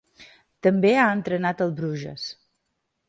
[0.67, 2.25] També ha entrenat al Bruges.